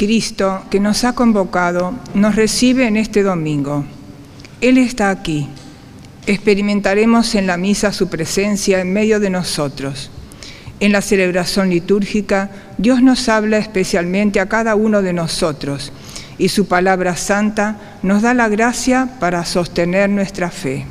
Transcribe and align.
Cristo, 0.00 0.62
que 0.70 0.80
nos 0.80 1.04
ha 1.04 1.12
convocado, 1.12 1.92
nos 2.14 2.34
recibe 2.34 2.86
en 2.86 2.96
este 2.96 3.22
domingo. 3.22 3.84
Él 4.62 4.78
está 4.78 5.10
aquí. 5.10 5.46
Experimentaremos 6.24 7.34
en 7.34 7.46
la 7.46 7.58
misa 7.58 7.92
su 7.92 8.08
presencia 8.08 8.80
en 8.80 8.94
medio 8.94 9.20
de 9.20 9.28
nosotros. 9.28 10.10
En 10.80 10.92
la 10.92 11.02
celebración 11.02 11.68
litúrgica, 11.68 12.50
Dios 12.78 13.02
nos 13.02 13.28
habla 13.28 13.58
especialmente 13.58 14.40
a 14.40 14.48
cada 14.48 14.74
uno 14.74 15.02
de 15.02 15.12
nosotros 15.12 15.92
y 16.38 16.48
su 16.48 16.66
palabra 16.66 17.14
santa 17.14 17.98
nos 18.02 18.22
da 18.22 18.32
la 18.32 18.48
gracia 18.48 19.06
para 19.20 19.44
sostener 19.44 20.08
nuestra 20.08 20.50
fe. 20.50 20.86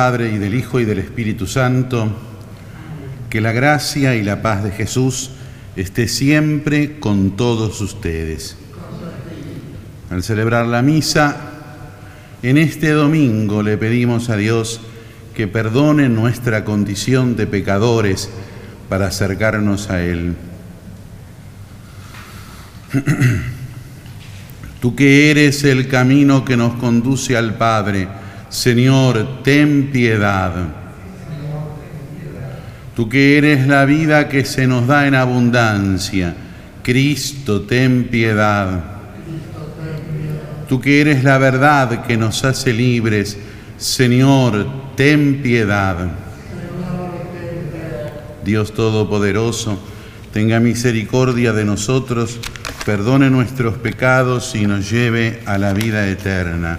Padre 0.00 0.32
y 0.32 0.38
del 0.38 0.54
Hijo 0.54 0.80
y 0.80 0.86
del 0.86 0.98
Espíritu 0.98 1.46
Santo, 1.46 2.10
que 3.28 3.42
la 3.42 3.52
gracia 3.52 4.14
y 4.14 4.22
la 4.22 4.40
paz 4.40 4.64
de 4.64 4.70
Jesús 4.70 5.32
esté 5.76 6.08
siempre 6.08 6.98
con 6.98 7.36
todos 7.36 7.82
ustedes. 7.82 8.56
Al 10.08 10.22
celebrar 10.22 10.64
la 10.64 10.80
misa, 10.80 11.36
en 12.42 12.56
este 12.56 12.92
domingo 12.92 13.62
le 13.62 13.76
pedimos 13.76 14.30
a 14.30 14.38
Dios 14.38 14.80
que 15.34 15.46
perdone 15.46 16.08
nuestra 16.08 16.64
condición 16.64 17.36
de 17.36 17.46
pecadores 17.46 18.30
para 18.88 19.08
acercarnos 19.08 19.90
a 19.90 20.02
Él. 20.02 20.34
Tú 24.80 24.96
que 24.96 25.30
eres 25.30 25.62
el 25.64 25.88
camino 25.88 26.42
que 26.42 26.56
nos 26.56 26.76
conduce 26.76 27.36
al 27.36 27.58
Padre, 27.58 28.08
Señor, 28.50 29.42
ten 29.44 29.90
piedad. 29.92 30.52
Tú 32.96 33.08
que 33.08 33.38
eres 33.38 33.66
la 33.66 33.84
vida 33.84 34.28
que 34.28 34.44
se 34.44 34.66
nos 34.66 34.86
da 34.86 35.06
en 35.06 35.14
abundancia, 35.14 36.34
Cristo, 36.82 37.62
ten 37.62 38.08
piedad. 38.10 38.80
Tú 40.68 40.80
que 40.80 41.00
eres 41.00 41.24
la 41.24 41.38
verdad 41.38 42.04
que 42.04 42.16
nos 42.16 42.44
hace 42.44 42.72
libres, 42.72 43.38
Señor, 43.78 44.66
ten 44.96 45.40
piedad. 45.42 45.96
Dios 48.44 48.74
Todopoderoso, 48.74 49.78
tenga 50.32 50.58
misericordia 50.58 51.52
de 51.52 51.64
nosotros, 51.64 52.38
perdone 52.84 53.30
nuestros 53.30 53.76
pecados 53.78 54.54
y 54.54 54.66
nos 54.66 54.90
lleve 54.90 55.40
a 55.46 55.56
la 55.56 55.72
vida 55.72 56.08
eterna. 56.08 56.78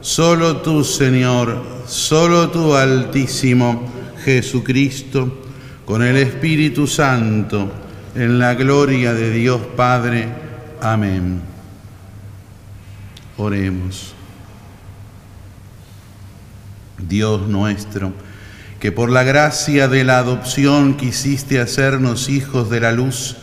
solo 0.00 0.58
tú, 0.58 0.84
Señor, 0.84 1.62
solo 1.86 2.50
tú, 2.50 2.74
Altísimo 2.74 3.88
Jesucristo, 4.24 5.42
con 5.84 6.02
el 6.02 6.16
Espíritu 6.16 6.86
Santo, 6.86 7.70
en 8.14 8.38
la 8.38 8.54
gloria 8.54 9.14
de 9.14 9.30
Dios 9.30 9.60
Padre. 9.76 10.28
Amén. 10.80 11.40
Oremos. 13.36 14.14
Dios 17.08 17.48
nuestro, 17.48 18.12
que 18.78 18.92
por 18.92 19.10
la 19.10 19.22
gracia 19.22 19.88
de 19.88 20.04
la 20.04 20.18
adopción 20.18 20.96
quisiste 20.96 21.60
hacernos 21.60 22.28
hijos 22.28 22.70
de 22.70 22.80
la 22.80 22.92
luz, 22.92 23.36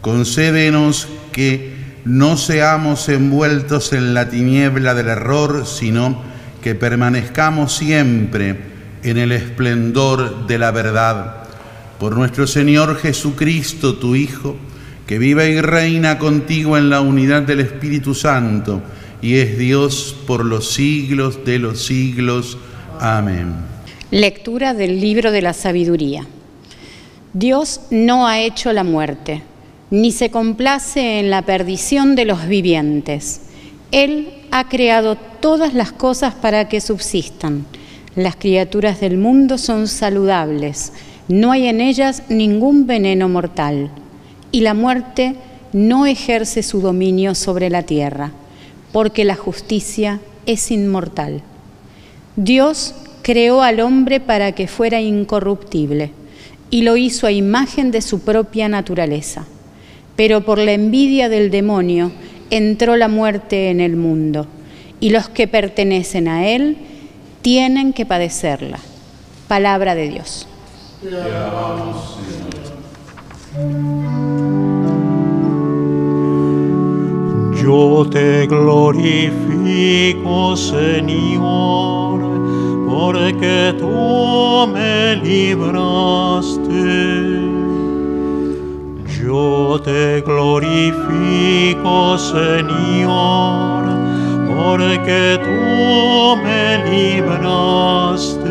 concédenos 0.00 1.08
que 1.32 1.81
no 2.04 2.36
seamos 2.36 3.08
envueltos 3.08 3.92
en 3.92 4.14
la 4.14 4.28
tiniebla 4.28 4.94
del 4.94 5.08
error, 5.08 5.66
sino 5.66 6.22
que 6.62 6.74
permanezcamos 6.74 7.74
siempre 7.74 8.56
en 9.02 9.18
el 9.18 9.32
esplendor 9.32 10.46
de 10.46 10.58
la 10.58 10.70
verdad. 10.70 11.44
Por 11.98 12.16
nuestro 12.16 12.46
Señor 12.46 12.96
Jesucristo, 12.96 13.94
tu 13.94 14.14
Hijo, 14.14 14.56
que 15.06 15.18
vive 15.18 15.50
y 15.50 15.60
reina 15.60 16.18
contigo 16.18 16.76
en 16.76 16.90
la 16.90 17.00
unidad 17.00 17.42
del 17.42 17.60
Espíritu 17.60 18.14
Santo 18.14 18.82
y 19.20 19.36
es 19.36 19.56
Dios 19.56 20.16
por 20.26 20.44
los 20.44 20.72
siglos 20.72 21.44
de 21.44 21.60
los 21.60 21.84
siglos. 21.84 22.58
Amén. 23.00 23.54
Lectura 24.10 24.74
del 24.74 25.00
libro 25.00 25.30
de 25.30 25.42
la 25.42 25.52
sabiduría. 25.52 26.26
Dios 27.32 27.82
no 27.90 28.26
ha 28.26 28.40
hecho 28.40 28.72
la 28.72 28.84
muerte, 28.84 29.42
ni 29.92 30.10
se 30.10 30.30
complace 30.30 31.20
en 31.20 31.28
la 31.28 31.42
perdición 31.42 32.14
de 32.14 32.24
los 32.24 32.48
vivientes. 32.48 33.42
Él 33.90 34.30
ha 34.50 34.66
creado 34.70 35.16
todas 35.16 35.74
las 35.74 35.92
cosas 35.92 36.32
para 36.34 36.66
que 36.66 36.80
subsistan. 36.80 37.66
Las 38.16 38.36
criaturas 38.36 39.00
del 39.00 39.18
mundo 39.18 39.58
son 39.58 39.88
saludables, 39.88 40.94
no 41.28 41.52
hay 41.52 41.66
en 41.66 41.82
ellas 41.82 42.22
ningún 42.30 42.86
veneno 42.86 43.28
mortal, 43.28 43.90
y 44.50 44.62
la 44.62 44.72
muerte 44.72 45.36
no 45.74 46.06
ejerce 46.06 46.62
su 46.62 46.80
dominio 46.80 47.34
sobre 47.34 47.68
la 47.68 47.82
tierra, 47.82 48.32
porque 48.92 49.26
la 49.26 49.36
justicia 49.36 50.20
es 50.46 50.70
inmortal. 50.70 51.42
Dios 52.36 52.94
creó 53.20 53.60
al 53.60 53.80
hombre 53.80 54.20
para 54.20 54.52
que 54.52 54.68
fuera 54.68 55.02
incorruptible, 55.02 56.12
y 56.70 56.80
lo 56.80 56.96
hizo 56.96 57.26
a 57.26 57.32
imagen 57.32 57.90
de 57.90 58.00
su 58.00 58.20
propia 58.20 58.70
naturaleza. 58.70 59.44
Pero 60.16 60.42
por 60.42 60.58
la 60.58 60.72
envidia 60.72 61.28
del 61.28 61.50
demonio 61.50 62.12
entró 62.50 62.96
la 62.96 63.08
muerte 63.08 63.70
en 63.70 63.80
el 63.80 63.96
mundo 63.96 64.46
y 65.00 65.10
los 65.10 65.28
que 65.28 65.48
pertenecen 65.48 66.28
a 66.28 66.46
Él 66.46 66.76
tienen 67.42 67.92
que 67.92 68.06
padecerla. 68.06 68.78
Palabra 69.48 69.94
de 69.94 70.08
Dios. 70.08 70.46
Yo 77.62 78.06
te 78.10 78.46
glorifico, 78.46 79.36
Señor, 80.56 82.20
porque 82.88 83.74
tú 83.78 84.66
me 84.72 85.16
libraste. 85.16 86.62
Yo 89.22 89.80
te 89.84 90.20
glorifico, 90.22 92.18
Señor, 92.18 93.84
porque 94.48 95.38
tú 95.40 96.36
me 96.42 96.84
libraste. 96.90 98.42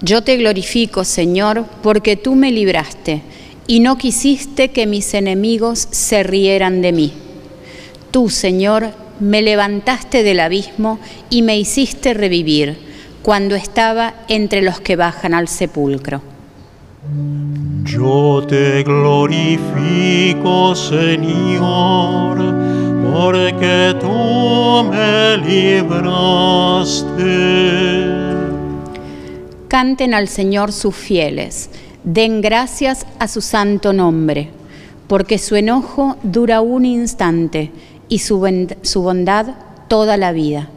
Yo 0.00 0.22
te 0.22 0.36
glorifico, 0.36 1.02
Señor, 1.02 1.64
porque 1.82 2.14
tú 2.16 2.36
me 2.36 2.52
libraste 2.52 3.22
y 3.66 3.80
no 3.80 3.98
quisiste 3.98 4.68
que 4.68 4.86
mis 4.86 5.12
enemigos 5.14 5.88
se 5.90 6.22
rieran 6.22 6.82
de 6.82 6.92
mí. 6.92 7.12
Tú, 8.12 8.30
Señor, 8.30 8.92
me 9.18 9.42
levantaste 9.42 10.22
del 10.22 10.38
abismo 10.38 11.00
y 11.30 11.42
me 11.42 11.58
hiciste 11.58 12.14
revivir 12.14 12.78
cuando 13.22 13.56
estaba 13.56 14.14
entre 14.28 14.62
los 14.62 14.80
que 14.80 14.94
bajan 14.94 15.34
al 15.34 15.48
sepulcro. 15.48 16.31
Yo 17.84 18.46
te 18.48 18.84
glorifico, 18.84 20.74
Señor, 20.76 22.38
porque 23.12 23.96
tú 24.00 24.84
me 24.88 25.36
libraste. 25.38 26.12
Canten 29.66 30.14
al 30.14 30.28
Señor 30.28 30.70
sus 30.70 30.94
fieles, 30.94 31.70
den 32.04 32.40
gracias 32.40 33.04
a 33.18 33.26
su 33.26 33.40
santo 33.40 33.92
nombre, 33.92 34.50
porque 35.08 35.38
su 35.38 35.56
enojo 35.56 36.16
dura 36.22 36.60
un 36.60 36.84
instante 36.84 37.72
y 38.08 38.20
su, 38.20 38.38
bondad 38.38 39.56
toda 39.88 40.16
la 40.16 40.30
vida. 40.30 40.68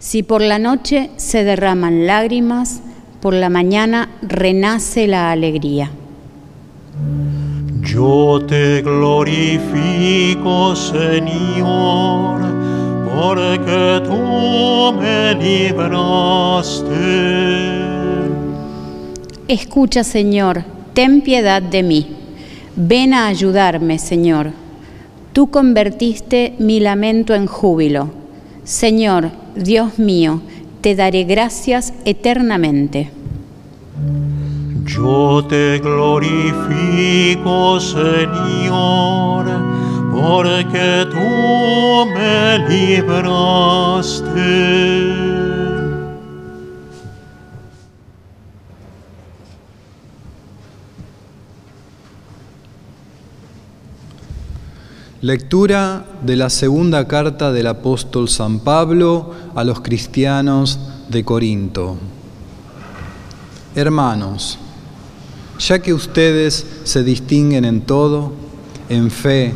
Si 0.00 0.24
por 0.24 0.42
la 0.42 0.58
noche 0.58 1.10
se 1.16 1.44
derraman 1.44 2.08
lágrimas, 2.08 2.80
por 3.24 3.32
la 3.32 3.48
mañana 3.48 4.10
renace 4.20 5.06
la 5.06 5.32
alegría. 5.32 5.90
Yo 7.80 8.38
te 8.46 8.82
glorifico, 8.82 10.76
Señor, 10.76 12.42
porque 13.10 14.02
tú 14.04 14.92
me 15.00 15.34
libraste. 15.36 16.92
Escucha, 19.48 20.04
Señor, 20.04 20.62
ten 20.92 21.22
piedad 21.22 21.62
de 21.62 21.82
mí. 21.82 22.06
Ven 22.76 23.14
a 23.14 23.28
ayudarme, 23.28 23.98
Señor. 23.98 24.50
Tú 25.32 25.50
convertiste 25.50 26.56
mi 26.58 26.78
lamento 26.78 27.34
en 27.34 27.46
júbilo. 27.46 28.10
Señor, 28.64 29.30
Dios 29.56 29.98
mío, 29.98 30.42
te 30.84 30.94
daré 30.94 31.24
gracias 31.24 31.92
eternamente. 32.04 33.10
Yo 34.84 35.42
te 35.48 35.78
glorifico, 35.78 37.80
Señor, 37.80 39.46
porque 40.12 41.06
tú 41.10 42.06
me 42.14 42.58
libraste. 42.68 44.44
Lectura 55.24 56.04
de 56.20 56.36
la 56.36 56.50
segunda 56.50 57.08
carta 57.08 57.50
del 57.50 57.66
apóstol 57.68 58.28
San 58.28 58.58
Pablo 58.58 59.30
a 59.54 59.64
los 59.64 59.80
cristianos 59.80 60.78
de 61.08 61.24
Corinto. 61.24 61.96
Hermanos, 63.74 64.58
ya 65.58 65.78
que 65.78 65.94
ustedes 65.94 66.66
se 66.84 67.02
distinguen 67.02 67.64
en 67.64 67.80
todo, 67.80 68.34
en 68.90 69.10
fe, 69.10 69.54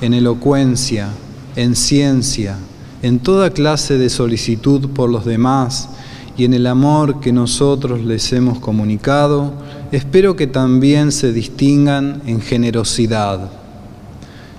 en 0.00 0.14
elocuencia, 0.14 1.08
en 1.56 1.74
ciencia, 1.74 2.56
en 3.02 3.18
toda 3.18 3.50
clase 3.50 3.98
de 3.98 4.10
solicitud 4.10 4.90
por 4.90 5.10
los 5.10 5.24
demás 5.24 5.88
y 6.36 6.44
en 6.44 6.54
el 6.54 6.68
amor 6.68 7.18
que 7.18 7.32
nosotros 7.32 8.04
les 8.04 8.32
hemos 8.32 8.60
comunicado, 8.60 9.52
espero 9.90 10.36
que 10.36 10.46
también 10.46 11.10
se 11.10 11.32
distingan 11.32 12.22
en 12.24 12.40
generosidad 12.40 13.57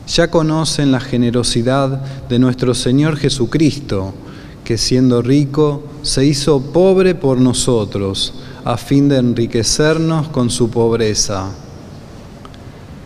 ya 0.09 0.31
conocen 0.31 0.91
la 0.91 0.99
generosidad 0.99 2.01
de 2.27 2.39
nuestro 2.39 2.73
Señor 2.73 3.15
Jesucristo, 3.17 4.13
que 4.63 4.77
siendo 4.77 5.21
rico 5.21 5.83
se 6.01 6.25
hizo 6.25 6.61
pobre 6.61 7.13
por 7.13 7.39
nosotros, 7.39 8.33
a 8.65 8.77
fin 8.77 9.07
de 9.07 9.17
enriquecernos 9.17 10.27
con 10.29 10.49
su 10.49 10.71
pobreza. 10.71 11.51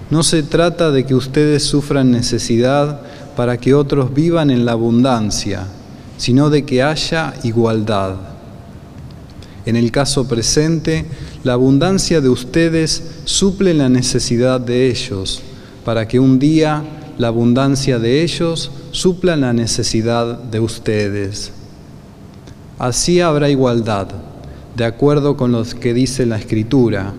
No 0.09 0.23
se 0.23 0.43
trata 0.43 0.91
de 0.91 1.05
que 1.05 1.13
ustedes 1.13 1.63
sufran 1.63 2.09
necesidad 2.09 3.01
para 3.35 3.57
que 3.57 3.73
otros 3.73 4.13
vivan 4.13 4.49
en 4.49 4.63
la 4.63 4.71
abundancia, 4.71 5.67
sino 6.17 6.49
de 6.49 6.63
que 6.63 6.83
haya 6.83 7.33
igualdad. 7.43 8.15
En 9.65 9.75
el 9.75 9.91
caso 9.91 10.27
presente, 10.27 11.05
la 11.43 11.53
abundancia 11.53 12.21
de 12.21 12.29
ustedes 12.29 13.03
suple 13.25 13.73
la 13.73 13.89
necesidad 13.89 14.61
de 14.61 14.89
ellos 14.89 15.41
para 15.83 16.07
que 16.07 16.19
un 16.19 16.39
día 16.39 16.83
la 17.17 17.27
abundancia 17.27 17.99
de 17.99 18.23
ellos 18.23 18.71
supla 18.91 19.35
la 19.35 19.53
necesidad 19.53 20.37
de 20.37 20.59
ustedes. 20.59 21.51
Así 22.79 23.21
habrá 23.21 23.49
igualdad, 23.49 24.07
de 24.75 24.85
acuerdo 24.85 25.37
con 25.37 25.51
lo 25.51 25.63
que 25.63 25.93
dice 25.93 26.25
la 26.25 26.37
Escritura. 26.37 27.13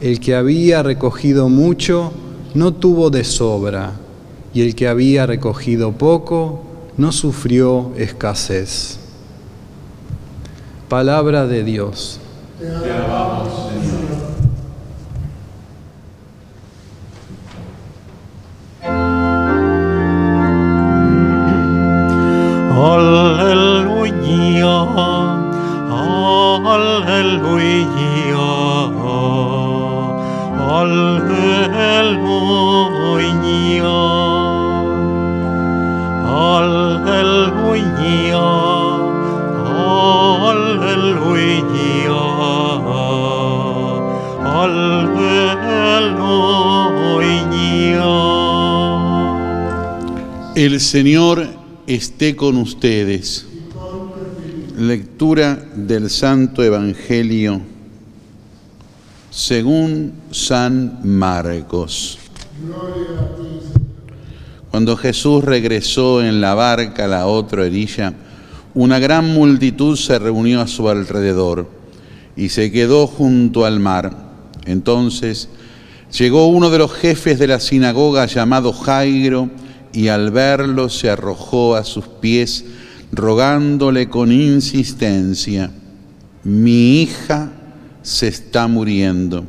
El 0.00 0.20
que 0.20 0.34
había 0.34 0.82
recogido 0.82 1.48
mucho 1.48 2.12
no 2.54 2.74
tuvo 2.74 3.10
de 3.10 3.24
sobra, 3.24 3.92
y 4.54 4.62
el 4.62 4.74
que 4.74 4.88
había 4.88 5.26
recogido 5.26 5.92
poco 5.92 6.62
no 6.96 7.12
sufrió 7.12 7.92
escasez. 7.96 8.98
Palabra 10.88 11.46
de 11.46 11.64
Dios. 11.64 12.20
El 50.56 50.80
Señor 50.80 51.46
esté 51.86 52.34
con 52.34 52.56
ustedes. 52.56 53.46
Lectura 54.78 55.62
del 55.74 56.10
Santo 56.10 56.62
Evangelio 56.62 57.75
según 59.36 60.14
San 60.30 61.00
Marcos. 61.04 62.18
Cuando 64.70 64.96
Jesús 64.96 65.44
regresó 65.44 66.24
en 66.24 66.40
la 66.40 66.54
barca 66.54 67.04
a 67.04 67.08
la 67.08 67.26
otra 67.26 67.64
orilla, 67.64 68.14
una 68.72 68.98
gran 68.98 69.34
multitud 69.34 69.94
se 69.98 70.18
reunió 70.18 70.62
a 70.62 70.66
su 70.66 70.88
alrededor 70.88 71.68
y 72.34 72.48
se 72.48 72.72
quedó 72.72 73.06
junto 73.06 73.66
al 73.66 73.78
mar. 73.78 74.16
Entonces 74.64 75.50
llegó 76.18 76.48
uno 76.48 76.70
de 76.70 76.78
los 76.78 76.94
jefes 76.94 77.38
de 77.38 77.48
la 77.48 77.60
sinagoga 77.60 78.24
llamado 78.24 78.72
Jairo, 78.72 79.50
y 79.92 80.08
al 80.08 80.30
verlo 80.30 80.88
se 80.88 81.10
arrojó 81.10 81.76
a 81.76 81.84
sus 81.84 82.06
pies, 82.06 82.64
rogándole 83.12 84.08
con 84.08 84.32
insistencia, 84.32 85.70
mi 86.42 87.02
hija 87.02 87.52
se 88.06 88.28
está 88.28 88.68
muriendo, 88.68 89.44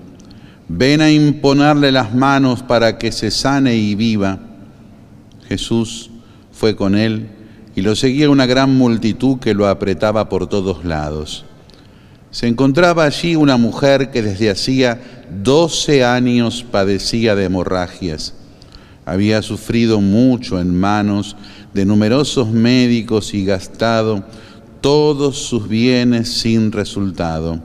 ven 0.67 1.01
a 1.01 1.11
imponerle 1.11 1.91
las 1.91 2.15
manos 2.15 2.63
para 2.63 2.97
que 2.97 3.11
se 3.11 3.29
sane 3.29 3.75
y 3.75 3.93
viva. 3.93 4.39
Jesús 5.47 6.09
fue 6.51 6.75
con 6.75 6.95
él 6.95 7.29
y 7.75 7.81
lo 7.81 7.95
seguía 7.95 8.29
una 8.29 8.45
gran 8.45 8.75
multitud 8.75 9.37
que 9.37 9.53
lo 9.53 9.67
apretaba 9.67 10.29
por 10.29 10.47
todos 10.47 10.83
lados. 10.83 11.45
Se 12.31 12.47
encontraba 12.47 13.03
allí 13.05 13.35
una 13.35 13.57
mujer 13.57 14.09
que 14.09 14.21
desde 14.21 14.49
hacía 14.49 14.99
doce 15.43 16.03
años 16.03 16.65
padecía 16.69 17.35
de 17.35 17.45
hemorragias 17.45 18.33
había 19.07 19.41
sufrido 19.41 20.01
mucho 20.01 20.59
en 20.59 20.77
manos 20.77 21.37
de 21.73 21.85
numerosos 21.85 22.49
médicos 22.49 23.33
y 23.33 23.45
gastado 23.45 24.25
todos 24.81 25.37
sus 25.37 25.69
bienes 25.69 26.27
sin 26.27 26.73
resultado. 26.73 27.61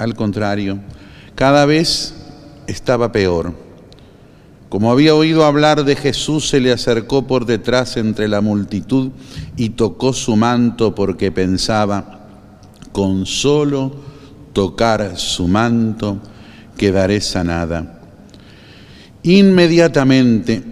Al 0.00 0.14
contrario, 0.14 0.80
cada 1.34 1.66
vez 1.66 2.14
estaba 2.66 3.12
peor. 3.12 3.52
Como 4.70 4.90
había 4.90 5.14
oído 5.14 5.44
hablar 5.44 5.84
de 5.84 5.94
Jesús, 5.94 6.48
se 6.48 6.58
le 6.58 6.72
acercó 6.72 7.26
por 7.26 7.44
detrás 7.44 7.98
entre 7.98 8.26
la 8.26 8.40
multitud 8.40 9.10
y 9.58 9.68
tocó 9.68 10.14
su 10.14 10.36
manto 10.36 10.94
porque 10.94 11.30
pensaba, 11.30 12.28
con 12.92 13.26
solo 13.26 13.94
tocar 14.54 15.18
su 15.18 15.46
manto, 15.48 16.16
quedaré 16.78 17.20
sanada. 17.20 18.00
Inmediatamente 19.22 20.62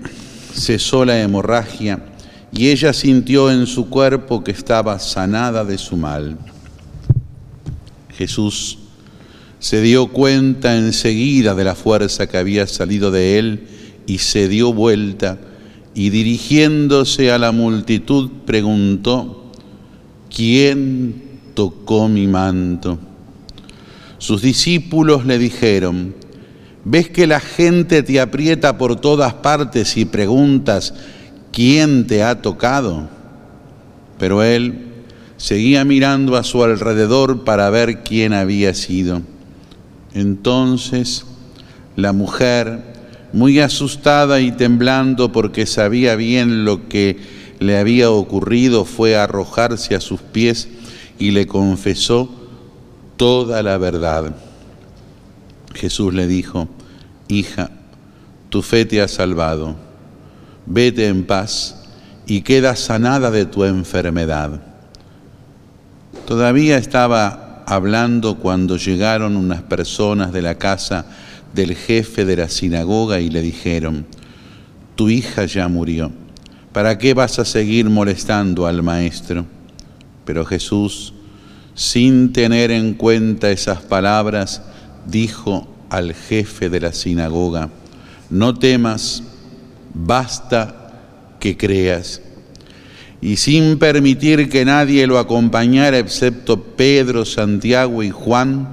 cesó 0.54 1.04
la 1.04 1.20
hemorragia 1.20 2.02
y 2.50 2.70
ella 2.70 2.94
sintió 2.94 3.50
en 3.50 3.66
su 3.66 3.90
cuerpo 3.90 4.42
que 4.42 4.52
estaba 4.52 4.99
sanada 4.99 5.66
de 5.66 5.76
su 5.76 5.99
mal. 5.99 6.38
Jesús 8.16 8.88
se 9.59 9.81
dio 9.83 10.09
cuenta 10.09 10.77
enseguida 10.77 11.55
de 11.55 11.65
la 11.65 11.75
fuerza 11.75 12.27
que 12.27 12.38
había 12.38 12.67
salido 12.67 13.11
de 13.11 13.38
él 13.38 13.67
y 14.07 14.19
se 14.19 14.49
dio 14.49 14.73
vuelta 14.73 15.38
y 15.95 16.11
dirigiéndose 16.11 17.33
a 17.33 17.38
la 17.38 17.50
multitud 17.50 18.31
preguntó, 18.47 19.50
¿quién 20.35 21.23
tocó 21.55 22.09
mi 22.09 22.29
manto? 22.29 23.00
Sus 24.19 24.43
discípulos 24.43 25.27
le 25.27 25.38
dijeron, 25.38 26.15
¿ves 26.85 27.09
que 27.09 27.27
la 27.27 27.41
gente 27.41 28.05
te 28.05 28.21
aprieta 28.21 28.79
por 28.79 29.00
todas 29.00 29.35
partes 29.35 29.97
y 29.97 30.05
preguntas, 30.05 30.95
¿quién 31.53 32.07
te 32.07 32.23
ha 32.23 32.43
tocado? 32.43 33.09
Pero 34.19 34.45
él 34.45 34.87
seguía 35.37 35.85
mirando 35.85 36.37
a 36.37 36.45
su 36.45 36.62
alrededor 36.62 37.43
para 37.43 37.71
ver 37.71 38.05
quién 38.05 38.33
había 38.33 38.73
sido. 38.75 39.23
Entonces 40.15 41.25
la 41.97 42.12
mujer, 42.12 42.83
muy 43.33 43.59
asustada 43.61 44.41
y 44.41 44.53
temblando 44.53 45.33
porque 45.33 45.67
sabía 45.67 46.15
bien 46.15 46.65
lo 46.65 46.88
que 46.88 47.19
le 47.59 47.77
había 47.77 48.11
ocurrido, 48.11 48.85
fue 48.85 49.17
a 49.17 49.25
arrojarse 49.25 49.95
a 49.95 50.00
sus 50.00 50.21
pies 50.21 50.69
y 51.19 51.33
le 51.33 51.47
confesó 51.47 52.31
toda 53.17 53.62
la 53.65 53.79
verdad. 53.79 54.37
Jesús 55.75 56.15
le 56.15 56.27
dijo, 56.27 56.69
hija, 57.27 57.71
tu 58.49 58.62
fe 58.62 58.85
te 58.85 59.03
ha 59.03 59.09
salvado, 59.09 59.75
vete 60.67 61.09
en 61.09 61.25
paz 61.25 61.83
y 62.27 62.43
queda 62.43 62.77
sanada 62.77 63.31
de 63.31 63.45
tu 63.45 63.65
enfermedad. 63.65 64.62
Todavía 66.27 66.79
estaba 66.79 67.48
hablando 67.69 68.39
cuando 68.39 68.79
llegaron 68.79 69.37
unas 69.37 69.61
personas 69.61 70.33
de 70.33 70.41
la 70.41 70.57
casa 70.57 71.05
del 71.53 71.77
jefe 71.77 72.25
de 72.25 72.37
la 72.37 72.49
sinagoga 72.49 73.21
y 73.21 73.29
le 73.29 73.43
dijeron, 73.43 74.07
tu 74.95 75.11
hija 75.11 75.45
ya 75.45 75.69
murió, 75.69 76.11
¿para 76.73 76.97
qué 76.97 77.13
vas 77.13 77.39
a 77.39 77.45
seguir 77.45 77.91
molestando 77.91 78.67
al 78.67 78.83
maestro? 78.83 79.45
Pero 80.25 80.47
Jesús, 80.47 81.13
sin 81.75 82.33
tener 82.33 82.71
en 82.71 82.95
cuenta 82.95 83.51
esas 83.51 83.83
palabras, 83.83 84.63
dijo 85.07 85.69
al 85.91 86.15
jefe 86.15 86.71
de 86.71 86.81
la 86.81 86.95
sinagoga, 86.95 87.69
no 88.31 88.55
temas, 88.55 89.23
basta 89.93 91.37
que 91.39 91.59
creas 91.59 92.23
y 93.21 93.37
sin 93.37 93.79
permitir 93.79 94.49
que 94.49 94.65
nadie 94.65 95.07
lo 95.07 95.19
acompañara 95.19 95.99
excepto 95.99 96.63
Pedro, 96.63 97.25
Santiago 97.25 98.03
y 98.03 98.11
Juan, 98.11 98.69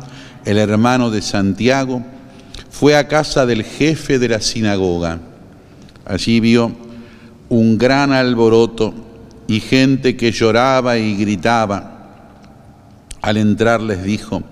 el 0.45 0.57
hermano 0.57 1.09
de 1.09 1.21
Santiago, 1.21 2.03
fue 2.69 2.95
a 2.95 3.07
casa 3.07 3.45
del 3.45 3.63
jefe 3.63 4.19
de 4.19 4.29
la 4.29 4.41
sinagoga. 4.41 5.19
Allí 6.05 6.39
vio 6.39 6.71
un 7.49 7.77
gran 7.77 8.11
alboroto 8.11 8.93
y 9.47 9.59
gente 9.61 10.15
que 10.15 10.31
lloraba 10.31 10.97
y 10.97 11.15
gritaba. 11.15 11.93
Al 13.21 13.37
entrar 13.37 13.81
les 13.81 14.03
dijo, 14.03 14.43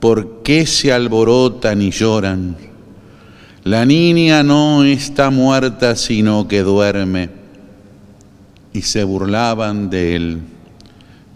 ¿por 0.00 0.42
qué 0.42 0.64
se 0.64 0.92
alborotan 0.92 1.82
y 1.82 1.90
lloran? 1.90 2.56
La 3.64 3.84
niña 3.84 4.42
no 4.42 4.84
está 4.84 5.28
muerta, 5.28 5.96
sino 5.96 6.48
que 6.48 6.62
duerme 6.62 7.35
y 8.76 8.82
se 8.82 9.04
burlaban 9.04 9.88
de 9.88 10.16
él. 10.16 10.40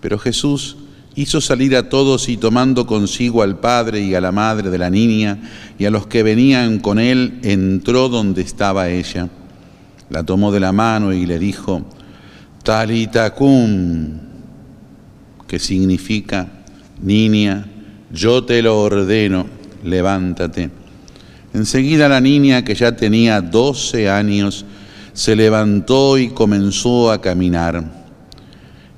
Pero 0.02 0.18
Jesús 0.18 0.76
hizo 1.14 1.40
salir 1.40 1.74
a 1.74 1.88
todos 1.88 2.28
y 2.28 2.36
tomando 2.36 2.86
consigo 2.86 3.42
al 3.42 3.58
padre 3.58 4.02
y 4.02 4.14
a 4.14 4.20
la 4.20 4.30
madre 4.30 4.68
de 4.68 4.76
la 4.76 4.90
niña 4.90 5.38
y 5.78 5.86
a 5.86 5.90
los 5.90 6.06
que 6.06 6.22
venían 6.22 6.80
con 6.80 6.98
él, 6.98 7.38
entró 7.42 8.10
donde 8.10 8.42
estaba 8.42 8.90
ella. 8.90 9.30
La 10.10 10.22
tomó 10.22 10.52
de 10.52 10.60
la 10.60 10.72
mano 10.72 11.14
y 11.14 11.24
le 11.24 11.38
dijo, 11.38 11.82
Talita 12.62 13.34
cum, 13.34 14.18
que 15.46 15.58
significa, 15.58 16.46
niña, 17.00 17.66
yo 18.12 18.44
te 18.44 18.60
lo 18.60 18.82
ordeno, 18.82 19.46
levántate. 19.82 20.70
Enseguida 21.54 22.06
la 22.06 22.20
niña, 22.20 22.64
que 22.64 22.74
ya 22.74 22.94
tenía 22.94 23.40
doce 23.40 24.10
años, 24.10 24.66
se 25.12 25.36
levantó 25.36 26.18
y 26.18 26.28
comenzó 26.28 27.10
a 27.10 27.20
caminar. 27.20 27.84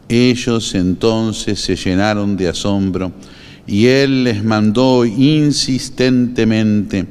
Ellos 0.09 0.75
entonces 0.75 1.61
se 1.61 1.76
llenaron 1.76 2.37
de 2.37 2.49
asombro 2.49 3.12
y 3.66 3.87
él 3.87 4.25
les 4.25 4.45
mandó 4.45 5.04
insistentemente 5.04 7.07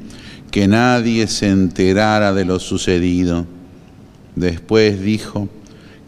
que 0.50 0.68
nadie 0.68 1.26
se 1.26 1.48
enterara 1.48 2.32
de 2.32 2.44
lo 2.44 2.58
sucedido. 2.58 3.46
Después 4.36 5.00
dijo 5.00 5.48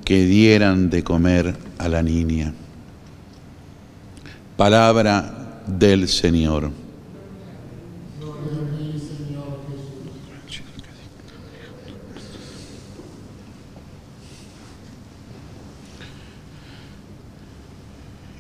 que 0.05 0.27
dieran 0.27 0.91
de 0.91 1.03
comer 1.03 1.55
a 1.79 1.89
la 1.89 2.03
niña. 2.03 2.53
Palabra 4.57 5.63
del 5.67 6.09
Señor. 6.09 6.84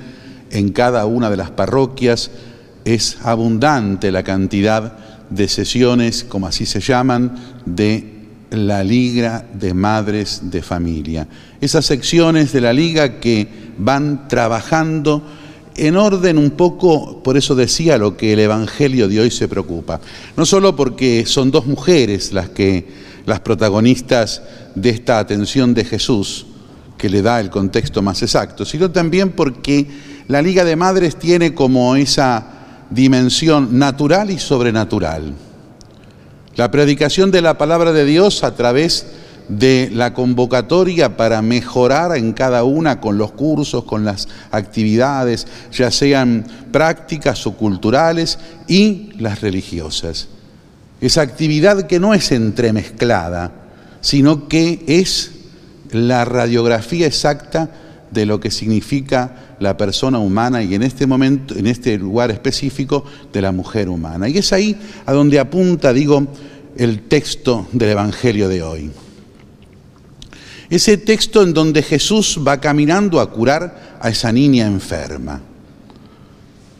en 0.50 0.68
cada 0.68 1.06
una 1.06 1.30
de 1.30 1.38
las 1.38 1.50
parroquias 1.50 2.30
es 2.84 3.16
abundante 3.22 4.12
la 4.12 4.22
cantidad 4.22 4.98
de 5.30 5.48
sesiones, 5.48 6.24
como 6.24 6.46
así 6.46 6.66
se 6.66 6.80
llaman, 6.80 7.36
de 7.64 8.13
la 8.56 8.82
Liga 8.82 9.44
de 9.52 9.74
Madres 9.74 10.42
de 10.44 10.62
Familia. 10.62 11.28
Esas 11.60 11.86
secciones 11.86 12.52
de 12.52 12.60
la 12.60 12.72
Liga 12.72 13.20
que 13.20 13.46
van 13.78 14.28
trabajando 14.28 15.22
en 15.76 15.96
orden 15.96 16.38
un 16.38 16.52
poco, 16.52 17.22
por 17.22 17.36
eso 17.36 17.54
decía 17.54 17.98
lo 17.98 18.16
que 18.16 18.32
el 18.32 18.40
Evangelio 18.40 19.08
de 19.08 19.20
hoy 19.20 19.30
se 19.30 19.48
preocupa. 19.48 20.00
No 20.36 20.46
solo 20.46 20.76
porque 20.76 21.26
son 21.26 21.50
dos 21.50 21.66
mujeres 21.66 22.32
las 22.32 22.50
que 22.50 22.86
las 23.26 23.40
protagonistas 23.40 24.42
de 24.74 24.90
esta 24.90 25.18
atención 25.18 25.74
de 25.74 25.84
Jesús, 25.84 26.46
que 26.98 27.08
le 27.08 27.22
da 27.22 27.40
el 27.40 27.50
contexto 27.50 28.02
más 28.02 28.22
exacto, 28.22 28.64
sino 28.64 28.90
también 28.90 29.32
porque 29.32 29.86
la 30.28 30.42
Liga 30.42 30.64
de 30.64 30.76
Madres 30.76 31.16
tiene 31.16 31.54
como 31.54 31.96
esa 31.96 32.86
dimensión 32.90 33.78
natural 33.78 34.30
y 34.30 34.38
sobrenatural. 34.38 35.34
La 36.56 36.70
predicación 36.70 37.30
de 37.30 37.42
la 37.42 37.58
palabra 37.58 37.92
de 37.92 38.04
Dios 38.04 38.44
a 38.44 38.54
través 38.54 39.06
de 39.48 39.90
la 39.92 40.14
convocatoria 40.14 41.16
para 41.16 41.42
mejorar 41.42 42.16
en 42.16 42.32
cada 42.32 42.64
una 42.64 43.00
con 43.00 43.18
los 43.18 43.32
cursos, 43.32 43.84
con 43.84 44.04
las 44.04 44.28
actividades, 44.50 45.46
ya 45.72 45.90
sean 45.90 46.46
prácticas 46.72 47.46
o 47.46 47.54
culturales 47.54 48.38
y 48.68 49.10
las 49.18 49.40
religiosas. 49.40 50.28
Esa 51.00 51.22
actividad 51.22 51.86
que 51.86 52.00
no 52.00 52.14
es 52.14 52.30
entremezclada, 52.32 53.52
sino 54.00 54.48
que 54.48 54.84
es 54.86 55.32
la 55.90 56.24
radiografía 56.24 57.06
exacta 57.06 57.68
de 58.14 58.24
lo 58.24 58.40
que 58.40 58.50
significa 58.50 59.56
la 59.58 59.76
persona 59.76 60.18
humana 60.18 60.62
y 60.62 60.74
en 60.74 60.82
este 60.82 61.06
momento, 61.06 61.54
en 61.56 61.66
este 61.66 61.98
lugar 61.98 62.30
específico, 62.30 63.04
de 63.32 63.42
la 63.42 63.52
mujer 63.52 63.88
humana. 63.88 64.28
Y 64.28 64.38
es 64.38 64.52
ahí 64.52 64.76
a 65.04 65.12
donde 65.12 65.38
apunta, 65.38 65.92
digo, 65.92 66.26
el 66.76 67.02
texto 67.02 67.66
del 67.72 67.90
Evangelio 67.90 68.48
de 68.48 68.62
hoy. 68.62 68.90
Ese 70.70 70.96
texto 70.96 71.42
en 71.42 71.52
donde 71.52 71.82
Jesús 71.82 72.40
va 72.46 72.60
caminando 72.60 73.20
a 73.20 73.30
curar 73.30 73.98
a 74.00 74.08
esa 74.08 74.32
niña 74.32 74.66
enferma, 74.66 75.40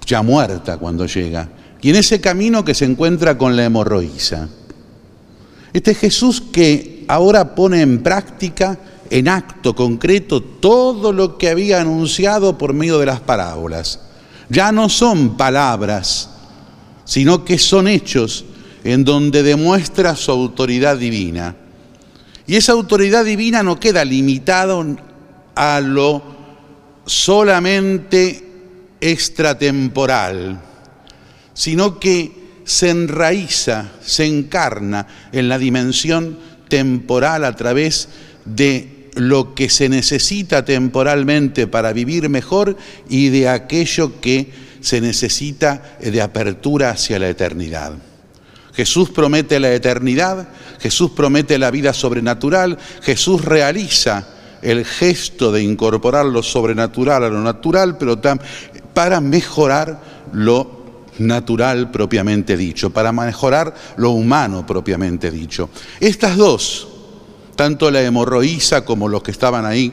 ya 0.06 0.22
muerta 0.22 0.78
cuando 0.78 1.06
llega, 1.06 1.48
y 1.82 1.90
en 1.90 1.96
ese 1.96 2.20
camino 2.20 2.64
que 2.64 2.74
se 2.74 2.86
encuentra 2.86 3.36
con 3.36 3.56
la 3.56 3.64
hemorroísa. 3.64 4.48
Este 5.72 5.94
Jesús 5.94 6.40
que 6.40 7.04
ahora 7.08 7.54
pone 7.54 7.82
en 7.82 8.02
práctica, 8.02 8.78
en 9.11 9.28
acto 9.28 9.75
concreto, 9.75 10.40
todo 10.42 11.12
lo 11.12 11.38
que 11.38 11.49
había 11.49 11.80
anunciado 11.80 12.58
por 12.58 12.73
medio 12.73 12.99
de 12.99 13.06
las 13.06 13.20
parábolas. 13.20 14.00
Ya 14.49 14.73
no 14.73 14.88
son 14.88 15.37
palabras, 15.37 16.30
sino 17.04 17.44
que 17.44 17.58
son 17.58 17.88
hechos 17.88 18.44
en 18.82 19.04
donde 19.04 19.42
demuestra 19.42 20.14
su 20.16 20.30
autoridad 20.30 20.96
divina. 20.96 21.56
Y 22.46 22.56
esa 22.56 22.73
autoridad 22.73 23.25
divina 23.25 23.62
no 23.62 23.80
queda 23.80 24.04
limitada 24.04 24.84
a 25.54 25.80
lo 25.80 26.23
solamente 27.06 28.44
extratemporal, 29.00 30.61
sino 31.54 31.99
que 31.99 32.44
se 32.64 32.90
enraiza, 32.90 33.92
se 34.02 34.26
encarna 34.26 35.06
en 35.32 35.49
la 35.49 35.58
dimensión 35.58 36.38
temporal 36.68 37.44
a 37.44 37.54
través 37.56 38.08
de 38.44 38.93
lo 39.14 39.54
que 39.54 39.68
se 39.68 39.88
necesita 39.88 40.64
temporalmente 40.64 41.66
para 41.66 41.92
vivir 41.92 42.28
mejor 42.28 42.76
y 43.09 43.28
de 43.28 43.49
aquello 43.49 44.21
que 44.21 44.50
se 44.80 45.00
necesita 45.00 45.97
de 46.00 46.21
apertura 46.21 46.90
hacia 46.90 47.18
la 47.18 47.28
eternidad. 47.28 47.94
Jesús 48.75 49.11
promete 49.11 49.61
la 49.61 49.73
eternidad, 49.73 50.49
Jesús 50.80 51.12
promete 51.12 51.59
la 51.59 51.71
vida 51.71 51.92
sobrenatural, 51.92 52.76
Jesús 53.02 53.44
realiza 53.44 54.26
el 54.62 54.85
gesto 54.85 55.52
de 55.52 55.62
incorporar 55.62 56.26
lo 56.26 56.42
sobrenatural 56.42 57.25
a 57.25 57.28
lo 57.28 57.40
natural, 57.40 57.97
pero 57.97 58.21
para 58.92 59.21
mejorar 59.21 60.00
lo 60.33 60.85
natural 61.18 61.90
propiamente 61.90 62.56
dicho, 62.56 62.90
para 62.90 63.12
mejorar 63.12 63.75
lo 63.97 64.11
humano 64.11 64.66
propiamente 64.66 65.30
dicho. 65.30 65.71
Estas 66.00 66.37
dos, 66.37 66.88
tanto 67.56 67.90
la 67.90 68.02
hemorroísa 68.02 68.84
como 68.84 69.08
los 69.08 69.23
que 69.23 69.30
estaban 69.30 69.66
ahí 69.66 69.92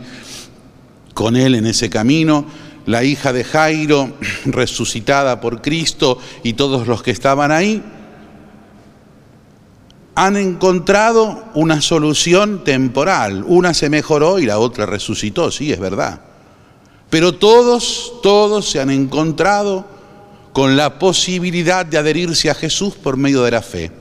con 1.13 1.35
él 1.35 1.55
en 1.55 1.65
ese 1.65 1.89
camino, 1.89 2.45
la 2.85 3.03
hija 3.03 3.33
de 3.33 3.43
Jairo 3.43 4.13
resucitada 4.45 5.39
por 5.41 5.61
Cristo 5.61 6.17
y 6.43 6.53
todos 6.53 6.87
los 6.87 7.03
que 7.03 7.11
estaban 7.11 7.51
ahí, 7.51 7.83
han 10.15 10.35
encontrado 10.35 11.45
una 11.53 11.81
solución 11.81 12.63
temporal. 12.63 13.43
Una 13.47 13.73
se 13.73 13.89
mejoró 13.89 14.39
y 14.39 14.45
la 14.45 14.59
otra 14.59 14.85
resucitó, 14.85 15.51
sí, 15.51 15.71
es 15.71 15.79
verdad. 15.79 16.21
Pero 17.09 17.33
todos, 17.33 18.13
todos 18.21 18.69
se 18.69 18.79
han 18.79 18.89
encontrado 18.89 19.85
con 20.53 20.75
la 20.75 20.99
posibilidad 20.99 21.85
de 21.85 21.97
adherirse 21.97 22.49
a 22.49 22.55
Jesús 22.55 22.95
por 22.95 23.17
medio 23.17 23.43
de 23.43 23.51
la 23.51 23.61
fe. 23.61 23.91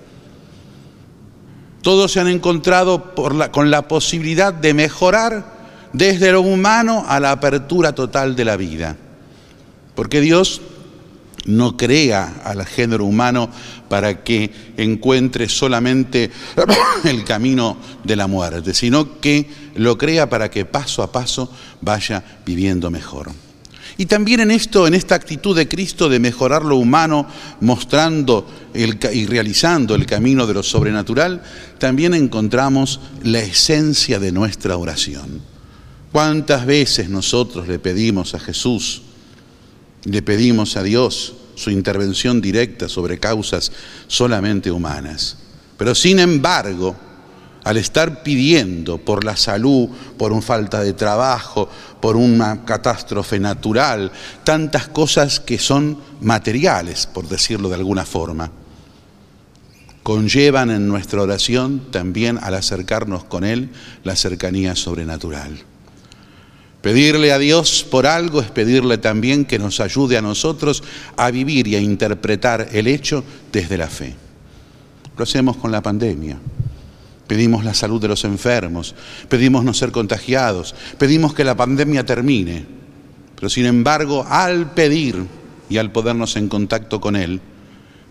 Todos 1.82 2.12
se 2.12 2.20
han 2.20 2.28
encontrado 2.28 3.14
con 3.14 3.70
la 3.70 3.88
posibilidad 3.88 4.52
de 4.52 4.75
mejorar 4.75 5.60
desde 5.92 6.32
lo 6.32 6.42
humano 6.42 7.04
a 7.08 7.20
la 7.20 7.32
apertura 7.32 7.94
total 7.94 8.37
de 8.37 8.44
la 8.44 8.56
vida. 8.56 8.96
Porque 9.95 10.21
Dios 10.21 10.60
no 11.47 11.76
crea 11.76 12.43
al 12.45 12.64
género 12.66 13.04
humano 13.04 13.50
para 13.88 14.23
que 14.23 14.50
encuentre 14.76 15.49
solamente 15.49 16.30
el 17.04 17.25
camino 17.25 17.76
de 18.04 18.16
la 18.16 18.26
muerte, 18.26 18.75
sino 18.75 19.21
que 19.21 19.49
lo 19.75 19.97
crea 19.97 20.28
para 20.28 20.50
que 20.50 20.64
paso 20.64 21.02
a 21.02 21.10
paso 21.10 21.50
vaya 21.80 22.23
viviendo 22.45 22.90
mejor. 22.90 23.30
Y 24.00 24.06
también 24.06 24.41
en 24.41 24.50
esto, 24.50 24.86
en 24.86 24.95
esta 24.95 25.15
actitud 25.15 25.54
de 25.54 25.69
Cristo 25.69 26.08
de 26.08 26.19
mejorar 26.19 26.65
lo 26.65 26.76
humano, 26.76 27.26
mostrando 27.60 28.49
y 28.73 29.26
realizando 29.26 29.95
el 29.95 30.06
camino 30.06 30.47
de 30.47 30.54
lo 30.54 30.63
sobrenatural, 30.63 31.43
también 31.76 32.15
encontramos 32.15 32.99
la 33.23 33.41
esencia 33.41 34.19
de 34.19 34.32
nuestra 34.32 34.78
oración. 34.78 35.43
¿Cuántas 36.13 36.65
veces 36.65 37.10
nosotros 37.10 37.69
le 37.69 37.78
pedimos 37.78 38.32
a 38.32 38.41
Jesús, 38.41 39.02
le 40.04 40.23
pedimos 40.23 40.78
a 40.78 40.82
Dios 40.82 41.34
su 41.54 41.69
intervención 41.71 42.41
directa 42.41 42.89
sobre 42.89 43.19
causas 43.19 43.71
solamente 44.06 44.71
humanas? 44.71 45.36
Pero 45.76 45.95
sin 45.95 46.21
embargo, 46.21 46.97
al 47.64 47.76
estar 47.76 48.23
pidiendo 48.23 48.99
por 48.99 49.25
la 49.25 49.36
salud, 49.36 49.88
por 50.16 50.32
una 50.32 50.42
falta 50.42 50.82
de 50.82 50.92
trabajo, 50.92 51.68
por 52.00 52.16
una 52.16 52.64
catástrofe 52.64 53.38
natural, 53.38 54.10
tantas 54.44 54.88
cosas 54.88 55.40
que 55.40 55.58
son 55.58 55.99
materiales, 56.20 57.06
por 57.06 57.28
decirlo 57.28 57.68
de 57.68 57.75
alguna 57.76 58.04
forma, 58.04 58.50
conllevan 60.02 60.70
en 60.70 60.88
nuestra 60.88 61.23
oración 61.23 61.90
también 61.90 62.38
al 62.40 62.54
acercarnos 62.54 63.25
con 63.25 63.44
Él 63.44 63.70
la 64.04 64.16
cercanía 64.16 64.75
sobrenatural. 64.75 65.62
Pedirle 66.80 67.30
a 67.30 67.38
Dios 67.38 67.86
por 67.90 68.06
algo 68.06 68.40
es 68.40 68.50
pedirle 68.50 68.96
también 68.96 69.44
que 69.44 69.58
nos 69.58 69.80
ayude 69.80 70.16
a 70.16 70.23
nosotros 70.23 70.82
a 71.18 71.30
vivir 71.30 71.68
y 71.68 71.76
a 71.76 71.80
interpretar 71.80 72.70
el 72.73 72.86
hecho 72.86 73.23
desde 73.52 73.76
la 73.76 73.88
fe. 73.88 74.14
Lo 75.18 75.25
hacemos 75.25 75.58
con 75.58 75.70
la 75.70 75.82
pandemia 75.82 76.38
pedimos 77.30 77.64
la 77.64 77.75
salud 77.75 78.00
de 78.00 78.08
los 78.08 78.25
enfermos, 78.25 78.93
pedimos 79.28 79.62
no 79.62 79.73
ser 79.73 79.93
contagiados, 79.93 80.75
pedimos 80.99 81.32
que 81.32 81.45
la 81.45 81.56
pandemia 81.56 82.04
termine. 82.04 82.66
Pero 83.36 83.49
sin 83.49 83.66
embargo, 83.66 84.26
al 84.28 84.73
pedir 84.73 85.25
y 85.69 85.78
al 85.78 85.93
podernos 85.93 86.34
en 86.34 86.49
contacto 86.49 87.00
con 87.00 87.14
Él, 87.14 87.40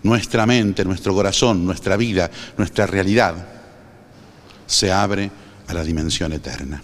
nuestra 0.04 0.46
mente, 0.46 0.86
nuestro 0.86 1.14
corazón, 1.14 1.66
nuestra 1.66 1.98
vida, 1.98 2.32
nuestra 2.58 2.88
realidad 2.88 3.46
se 4.66 4.90
abre 4.90 5.30
a 5.68 5.74
la 5.74 5.84
dimensión 5.84 6.32
eterna. 6.32 6.82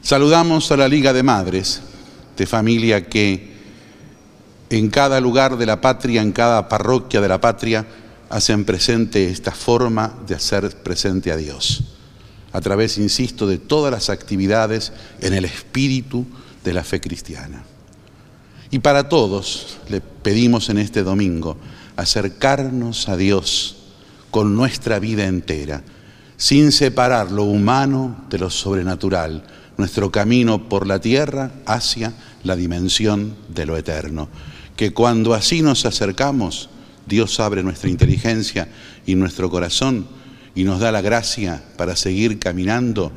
Saludamos 0.00 0.72
a 0.72 0.78
la 0.78 0.88
Liga 0.88 1.12
de 1.12 1.22
Madres, 1.22 1.82
de 2.38 2.46
familia 2.46 3.06
que 3.06 3.52
en 4.70 4.88
cada 4.88 5.20
lugar 5.20 5.58
de 5.58 5.66
la 5.66 5.82
patria, 5.82 6.22
en 6.22 6.32
cada 6.32 6.70
parroquia 6.70 7.20
de 7.20 7.28
la 7.28 7.38
patria, 7.38 7.84
hacen 8.32 8.64
presente 8.64 9.30
esta 9.30 9.52
forma 9.52 10.14
de 10.26 10.34
hacer 10.34 10.74
presente 10.82 11.30
a 11.30 11.36
Dios, 11.36 11.84
a 12.50 12.62
través, 12.62 12.96
insisto, 12.96 13.46
de 13.46 13.58
todas 13.58 13.92
las 13.92 14.08
actividades 14.08 14.94
en 15.20 15.34
el 15.34 15.44
espíritu 15.44 16.24
de 16.64 16.72
la 16.72 16.82
fe 16.82 16.98
cristiana. 16.98 17.62
Y 18.70 18.78
para 18.78 19.10
todos 19.10 19.76
le 19.90 20.00
pedimos 20.00 20.70
en 20.70 20.78
este 20.78 21.02
domingo 21.02 21.58
acercarnos 21.96 23.10
a 23.10 23.18
Dios 23.18 23.76
con 24.30 24.56
nuestra 24.56 24.98
vida 24.98 25.26
entera, 25.26 25.82
sin 26.38 26.72
separar 26.72 27.30
lo 27.30 27.44
humano 27.44 28.24
de 28.30 28.38
lo 28.38 28.48
sobrenatural, 28.48 29.44
nuestro 29.76 30.10
camino 30.10 30.70
por 30.70 30.86
la 30.86 31.00
tierra 31.00 31.50
hacia 31.66 32.14
la 32.44 32.56
dimensión 32.56 33.36
de 33.50 33.66
lo 33.66 33.76
eterno. 33.76 34.30
Que 34.74 34.94
cuando 34.94 35.34
así 35.34 35.60
nos 35.60 35.84
acercamos, 35.84 36.70
Dios 37.12 37.40
abre 37.40 37.62
nuestra 37.62 37.90
inteligencia 37.90 38.68
y 39.04 39.16
nuestro 39.16 39.50
corazón 39.50 40.06
y 40.54 40.64
nos 40.64 40.80
da 40.80 40.90
la 40.90 41.02
gracia 41.02 41.62
para 41.76 41.94
seguir 41.94 42.38
caminando 42.38 43.12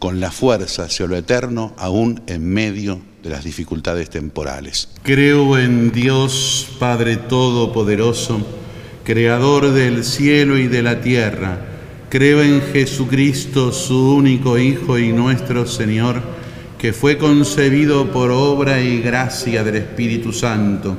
con 0.00 0.18
la 0.18 0.32
fuerza 0.32 0.84
hacia 0.84 1.06
lo 1.06 1.16
eterno, 1.16 1.72
aún 1.78 2.20
en 2.26 2.44
medio 2.44 3.00
de 3.22 3.30
las 3.30 3.44
dificultades 3.44 4.10
temporales. 4.10 4.88
Creo 5.04 5.56
en 5.56 5.92
Dios 5.92 6.68
Padre 6.80 7.16
Todopoderoso, 7.16 8.44
Creador 9.04 9.70
del 9.70 10.02
cielo 10.02 10.58
y 10.58 10.66
de 10.66 10.82
la 10.82 11.00
tierra. 11.00 11.60
Creo 12.08 12.42
en 12.42 12.60
Jesucristo, 12.60 13.70
su 13.70 14.16
único 14.16 14.58
Hijo 14.58 14.98
y 14.98 15.12
nuestro 15.12 15.64
Señor, 15.64 16.22
que 16.76 16.92
fue 16.92 17.18
concebido 17.18 18.10
por 18.10 18.32
obra 18.32 18.80
y 18.80 19.00
gracia 19.00 19.62
del 19.62 19.76
Espíritu 19.76 20.32
Santo 20.32 20.98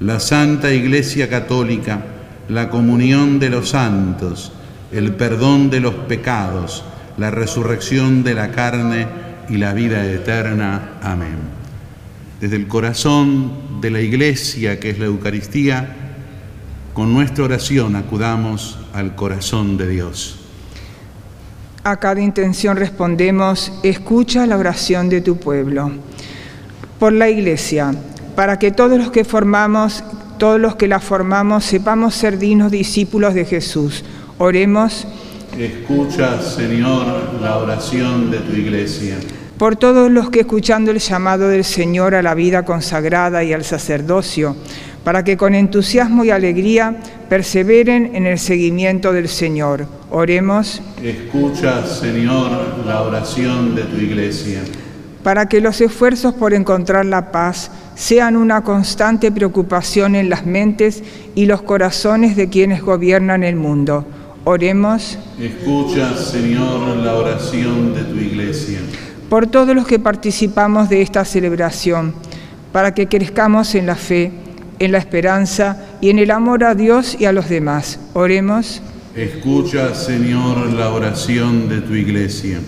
la 0.00 0.20
Santa 0.20 0.72
Iglesia 0.72 1.28
Católica, 1.28 2.04
la 2.48 2.70
comunión 2.70 3.38
de 3.38 3.50
los 3.50 3.70
santos, 3.70 4.52
el 4.92 5.12
perdón 5.12 5.70
de 5.70 5.80
los 5.80 5.94
pecados, 5.94 6.84
la 7.16 7.30
resurrección 7.30 8.22
de 8.22 8.34
la 8.34 8.52
carne 8.52 9.06
y 9.48 9.56
la 9.56 9.72
vida 9.72 10.04
eterna. 10.06 10.98
Amén. 11.02 11.38
Desde 12.40 12.56
el 12.56 12.68
corazón 12.68 13.80
de 13.80 13.90
la 13.90 14.00
Iglesia, 14.00 14.78
que 14.78 14.90
es 14.90 14.98
la 14.98 15.06
Eucaristía, 15.06 15.96
con 16.94 17.12
nuestra 17.12 17.44
oración 17.44 17.96
acudamos 17.96 18.78
al 18.92 19.16
corazón 19.16 19.76
de 19.76 19.88
Dios. 19.88 20.38
A 21.82 21.96
cada 21.96 22.20
intención 22.20 22.76
respondemos, 22.76 23.72
escucha 23.82 24.46
la 24.46 24.56
oración 24.56 25.08
de 25.08 25.20
tu 25.20 25.38
pueblo. 25.38 25.90
Por 26.98 27.12
la 27.12 27.28
Iglesia, 27.28 27.92
para 28.38 28.56
que 28.56 28.70
todos 28.70 28.96
los 28.96 29.10
que 29.10 29.24
formamos, 29.24 30.04
todos 30.38 30.60
los 30.60 30.76
que 30.76 30.86
la 30.86 31.00
formamos, 31.00 31.64
sepamos 31.64 32.14
ser 32.14 32.38
dignos 32.38 32.70
discípulos 32.70 33.34
de 33.34 33.44
Jesús. 33.44 34.04
Oremos. 34.38 35.08
Escucha, 35.58 36.40
Señor, 36.40 37.34
la 37.42 37.56
oración 37.56 38.30
de 38.30 38.38
tu 38.38 38.52
Iglesia. 38.52 39.16
Por 39.58 39.74
todos 39.74 40.08
los 40.08 40.30
que 40.30 40.38
escuchando 40.38 40.92
el 40.92 41.00
llamado 41.00 41.48
del 41.48 41.64
Señor 41.64 42.14
a 42.14 42.22
la 42.22 42.36
vida 42.36 42.64
consagrada 42.64 43.42
y 43.42 43.52
al 43.52 43.64
sacerdocio, 43.64 44.54
para 45.02 45.24
que 45.24 45.36
con 45.36 45.56
entusiasmo 45.56 46.22
y 46.22 46.30
alegría 46.30 46.94
perseveren 47.28 48.14
en 48.14 48.28
el 48.28 48.38
seguimiento 48.38 49.12
del 49.12 49.26
Señor. 49.26 49.86
Oremos. 50.12 50.80
Escucha, 51.02 51.84
Señor, 51.84 52.52
la 52.86 53.02
oración 53.02 53.74
de 53.74 53.82
tu 53.82 53.96
iglesia. 53.96 54.60
Para 55.24 55.46
que 55.46 55.60
los 55.60 55.80
esfuerzos 55.80 56.34
por 56.34 56.54
encontrar 56.54 57.04
la 57.04 57.32
paz 57.32 57.72
sean 57.98 58.36
una 58.36 58.62
constante 58.62 59.32
preocupación 59.32 60.14
en 60.14 60.30
las 60.30 60.46
mentes 60.46 61.02
y 61.34 61.46
los 61.46 61.62
corazones 61.62 62.36
de 62.36 62.48
quienes 62.48 62.80
gobiernan 62.80 63.42
el 63.42 63.56
mundo. 63.56 64.06
Oremos. 64.44 65.18
Escucha, 65.40 66.16
Señor, 66.16 66.96
la 66.98 67.16
oración 67.16 67.92
de 67.94 68.04
tu 68.04 68.14
iglesia. 68.14 68.78
Por 69.28 69.48
todos 69.48 69.74
los 69.74 69.84
que 69.84 69.98
participamos 69.98 70.88
de 70.88 71.02
esta 71.02 71.24
celebración, 71.24 72.14
para 72.70 72.94
que 72.94 73.08
crezcamos 73.08 73.74
en 73.74 73.86
la 73.86 73.96
fe, 73.96 74.30
en 74.78 74.92
la 74.92 74.98
esperanza 74.98 75.84
y 76.00 76.10
en 76.10 76.20
el 76.20 76.30
amor 76.30 76.62
a 76.62 76.76
Dios 76.76 77.16
y 77.18 77.24
a 77.24 77.32
los 77.32 77.48
demás. 77.48 77.98
Oremos. 78.14 78.80
Escucha, 79.16 79.92
Señor, 79.96 80.72
la 80.72 80.90
oración 80.90 81.68
de 81.68 81.80
tu 81.80 81.94
iglesia. 81.94 82.60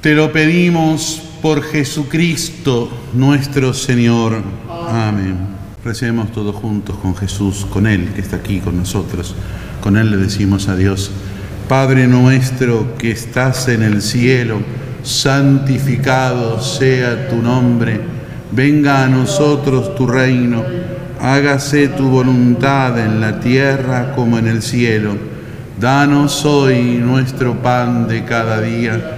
Te 0.00 0.14
lo 0.14 0.32
pedimos 0.32 1.27
por 1.42 1.62
Jesucristo 1.62 2.90
nuestro 3.14 3.72
Señor. 3.72 4.42
Amén. 4.68 5.36
Recemos 5.84 6.32
todos 6.32 6.54
juntos 6.54 6.96
con 7.00 7.16
Jesús, 7.16 7.66
con 7.70 7.86
Él 7.86 8.10
que 8.14 8.20
está 8.20 8.36
aquí 8.36 8.60
con 8.60 8.76
nosotros. 8.76 9.34
Con 9.80 9.96
Él 9.96 10.10
le 10.10 10.16
decimos 10.16 10.68
a 10.68 10.76
Dios, 10.76 11.10
Padre 11.68 12.06
nuestro 12.06 12.96
que 12.98 13.10
estás 13.10 13.68
en 13.68 13.82
el 13.82 14.02
cielo, 14.02 14.58
santificado 15.02 16.60
sea 16.60 17.28
tu 17.28 17.36
nombre, 17.36 18.00
venga 18.52 19.04
a 19.04 19.08
nosotros 19.08 19.94
tu 19.94 20.06
reino, 20.06 20.64
hágase 21.20 21.88
tu 21.88 22.08
voluntad 22.08 22.98
en 22.98 23.20
la 23.20 23.38
tierra 23.38 24.12
como 24.14 24.38
en 24.38 24.48
el 24.48 24.62
cielo. 24.62 25.16
Danos 25.78 26.44
hoy 26.44 26.98
nuestro 27.00 27.54
pan 27.62 28.08
de 28.08 28.24
cada 28.24 28.60
día, 28.60 29.17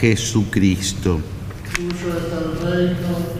Jesucristo. 0.00 1.20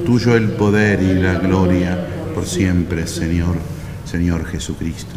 Tuyo 0.05 0.37
el 0.37 0.51
poder 0.51 1.03
y 1.03 1.15
la 1.15 1.35
gloria 1.35 1.99
por 2.35 2.47
siempre, 2.47 3.07
Señor, 3.07 3.57
Señor 4.05 4.47
Jesucristo. 4.47 5.15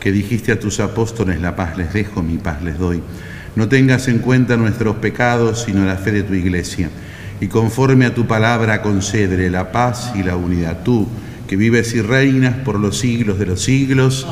Que 0.00 0.12
dijiste 0.12 0.52
a 0.52 0.60
tus 0.60 0.80
apóstoles, 0.80 1.40
la 1.40 1.54
paz 1.54 1.76
les 1.76 1.92
dejo, 1.92 2.22
mi 2.22 2.38
paz 2.38 2.62
les 2.62 2.78
doy. 2.78 3.02
No 3.54 3.68
tengas 3.68 4.08
en 4.08 4.18
cuenta 4.18 4.56
nuestros 4.56 4.96
pecados, 4.96 5.64
sino 5.66 5.84
la 5.84 5.96
fe 5.96 6.12
de 6.12 6.22
tu 6.22 6.34
iglesia. 6.34 6.90
Y 7.40 7.48
conforme 7.48 8.06
a 8.06 8.14
tu 8.14 8.26
palabra, 8.26 8.82
concédele 8.82 9.50
la 9.50 9.72
paz 9.72 10.12
y 10.14 10.22
la 10.22 10.36
unidad. 10.36 10.82
Tú, 10.82 11.08
que 11.46 11.56
vives 11.56 11.94
y 11.94 12.00
reinas 12.00 12.56
por 12.58 12.78
los 12.78 12.98
siglos 12.98 13.38
de 13.38 13.46
los 13.46 13.62
siglos, 13.62 14.26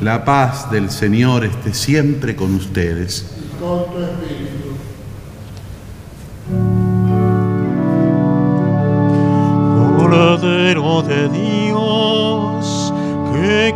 la 0.00 0.24
paz 0.24 0.70
del 0.70 0.90
Señor 0.90 1.44
esté 1.44 1.74
siempre 1.74 2.34
con 2.34 2.54
ustedes. 2.54 3.26
con 3.60 3.92
tu 3.92 3.98
espíritu. 4.02 4.43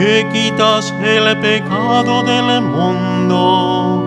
que 0.00 0.26
quitas 0.32 0.94
el 1.04 1.36
pecado 1.40 2.22
del 2.22 2.62
mundo, 2.62 4.02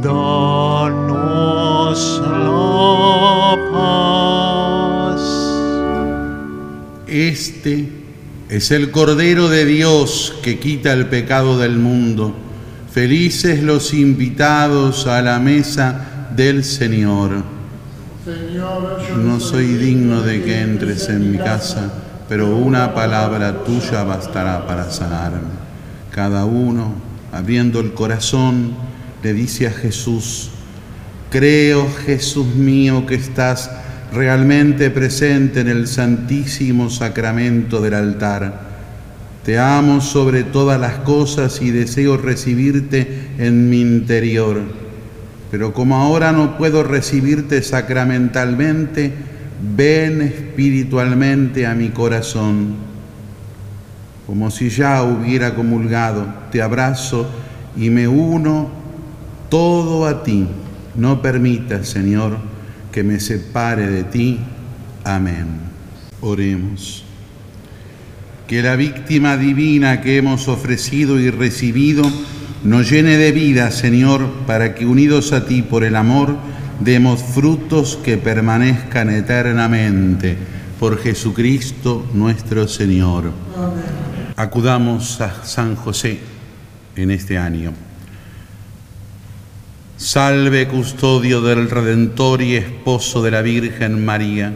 danos 0.00 2.22
la 2.46 3.58
paz. 3.72 5.20
Este 7.08 7.88
es 8.48 8.70
el 8.70 8.92
Cordero 8.92 9.48
de 9.48 9.64
Dios 9.64 10.36
que 10.44 10.60
quita 10.60 10.92
el 10.92 11.06
pecado 11.06 11.58
del 11.58 11.76
mundo. 11.76 12.32
Felices 12.92 13.64
los 13.64 13.92
invitados 13.92 15.08
a 15.08 15.22
la 15.22 15.40
mesa 15.40 16.28
del 16.36 16.62
Señor. 16.62 17.42
Señor, 18.24 19.02
yo 19.08 19.16
No 19.16 19.40
soy 19.40 19.74
digno 19.74 20.22
de 20.22 20.40
que 20.44 20.60
entres 20.60 21.08
en 21.08 21.32
mi 21.32 21.38
casa, 21.38 22.09
pero 22.30 22.56
una 22.56 22.94
palabra 22.94 23.64
tuya 23.64 24.04
bastará 24.04 24.64
para 24.64 24.88
sanarme. 24.92 25.50
Cada 26.12 26.44
uno, 26.44 26.94
abriendo 27.32 27.80
el 27.80 27.92
corazón, 27.92 28.72
le 29.20 29.32
dice 29.32 29.66
a 29.66 29.72
Jesús, 29.72 30.52
creo 31.28 31.90
Jesús 32.06 32.46
mío 32.54 33.04
que 33.04 33.16
estás 33.16 33.68
realmente 34.12 34.90
presente 34.90 35.58
en 35.58 35.66
el 35.66 35.88
santísimo 35.88 36.88
sacramento 36.88 37.80
del 37.80 37.94
altar. 37.94 38.60
Te 39.44 39.58
amo 39.58 40.00
sobre 40.00 40.44
todas 40.44 40.80
las 40.80 40.98
cosas 40.98 41.60
y 41.60 41.72
deseo 41.72 42.16
recibirte 42.16 43.32
en 43.38 43.68
mi 43.68 43.80
interior. 43.80 44.60
Pero 45.50 45.72
como 45.72 45.96
ahora 45.96 46.30
no 46.30 46.56
puedo 46.58 46.84
recibirte 46.84 47.60
sacramentalmente, 47.60 49.14
ven 49.62 50.22
espiritualmente 50.22 51.66
a 51.66 51.74
mi 51.74 51.88
corazón. 51.88 52.76
Como 54.26 54.50
si 54.50 54.70
ya 54.70 55.02
hubiera 55.02 55.54
comulgado, 55.54 56.26
te 56.52 56.62
abrazo 56.62 57.28
y 57.76 57.90
me 57.90 58.06
uno 58.06 58.70
todo 59.48 60.06
a 60.06 60.22
ti. 60.22 60.46
No 60.94 61.20
permitas, 61.22 61.88
Señor, 61.88 62.38
que 62.92 63.02
me 63.02 63.20
separe 63.20 63.88
de 63.88 64.04
ti. 64.04 64.38
Amén. 65.04 65.46
Oremos. 66.20 67.04
Que 68.46 68.62
la 68.62 68.76
víctima 68.76 69.36
divina 69.36 70.00
que 70.00 70.16
hemos 70.16 70.48
ofrecido 70.48 71.18
y 71.18 71.30
recibido 71.30 72.02
nos 72.64 72.90
llene 72.90 73.16
de 73.16 73.32
vida, 73.32 73.70
Señor, 73.70 74.28
para 74.46 74.74
que 74.74 74.84
unidos 74.84 75.32
a 75.32 75.46
ti 75.46 75.62
por 75.62 75.84
el 75.84 75.96
amor, 75.96 76.36
demos 76.80 77.22
frutos 77.22 77.98
que 78.02 78.16
permanezcan 78.16 79.10
eternamente. 79.10 80.36
Por 80.78 80.98
Jesucristo 80.98 82.06
nuestro 82.14 82.66
Señor. 82.66 83.32
Acudamos 84.34 85.20
a 85.20 85.44
San 85.44 85.76
José 85.76 86.18
en 86.96 87.10
este 87.10 87.36
año. 87.36 87.72
Salve 89.98 90.66
custodio 90.66 91.42
del 91.42 91.68
Redentor 91.68 92.40
y 92.40 92.56
esposo 92.56 93.22
de 93.22 93.30
la 93.30 93.42
Virgen 93.42 94.02
María. 94.02 94.54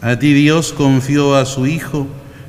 A 0.00 0.18
ti 0.18 0.32
Dios 0.32 0.72
confió 0.72 1.36
a 1.36 1.44
su 1.44 1.66
Hijo, 1.66 2.06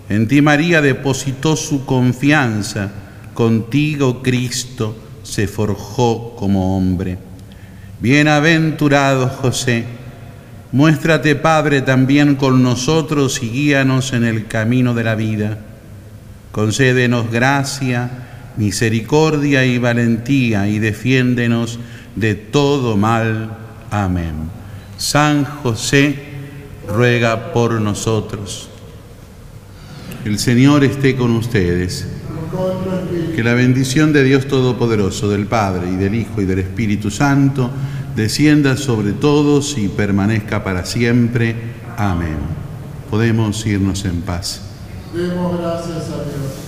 en 0.07 0.29
ti 0.29 0.41
María 0.41 0.81
depositó 0.81 1.57
su 1.57 1.85
confianza, 1.85 2.93
contigo 3.33 4.23
Cristo 4.23 4.95
se 5.23 5.47
forjó 5.47 6.37
como 6.37 6.77
hombre. 6.77 7.32
Bienaventurado 8.03 9.29
José, 9.29 9.85
muéstrate 10.73 11.35
Padre 11.35 11.81
también 11.81 12.35
con 12.35 12.61
nosotros 12.61 13.41
y 13.41 13.49
guíanos 13.49 14.11
en 14.11 14.25
el 14.25 14.45
camino 14.47 14.93
de 14.93 15.05
la 15.05 15.15
vida. 15.15 15.57
Concédenos 16.51 17.31
gracia, 17.31 18.09
misericordia 18.57 19.63
y 19.63 19.77
valentía 19.77 20.67
y 20.67 20.79
defiéndenos 20.79 21.79
de 22.17 22.35
todo 22.35 22.97
mal. 22.97 23.55
Amén. 23.89 24.49
San 24.97 25.45
José, 25.45 26.25
ruega 26.85 27.53
por 27.53 27.79
nosotros. 27.79 28.67
El 30.25 30.39
Señor 30.39 30.83
esté 30.83 31.15
con 31.15 31.31
ustedes. 31.31 32.05
Que 33.35 33.43
la 33.43 33.53
bendición 33.53 34.13
de 34.13 34.23
Dios 34.23 34.47
Todopoderoso, 34.47 35.29
del 35.29 35.47
Padre 35.47 35.89
y 35.91 35.95
del 35.95 36.15
Hijo 36.15 36.41
y 36.41 36.45
del 36.45 36.59
Espíritu 36.59 37.09
Santo, 37.09 37.69
descienda 38.15 38.77
sobre 38.77 39.11
todos 39.13 39.77
y 39.77 39.87
permanezca 39.87 40.63
para 40.63 40.85
siempre. 40.85 41.55
Amén. 41.97 42.37
Podemos 43.09 43.65
irnos 43.65 44.05
en 44.05 44.21
paz. 44.21 44.61
Demos 45.13 45.57
gracias 45.59 46.09
a 46.09 46.23
Dios. 46.23 46.63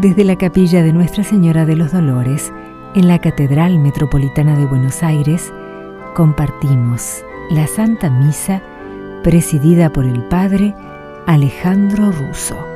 Desde 0.00 0.24
la 0.24 0.36
capilla 0.36 0.82
de 0.82 0.92
Nuestra 0.92 1.24
Señora 1.24 1.66
de 1.66 1.74
los 1.74 1.90
Dolores, 1.90 2.52
en 2.96 3.08
la 3.08 3.18
Catedral 3.18 3.78
Metropolitana 3.78 4.56
de 4.56 4.64
Buenos 4.64 5.02
Aires, 5.02 5.52
compartimos 6.14 7.22
la 7.50 7.66
Santa 7.66 8.08
Misa 8.08 8.62
presidida 9.22 9.92
por 9.92 10.06
el 10.06 10.22
Padre 10.24 10.74
Alejandro 11.26 12.10
Russo. 12.10 12.75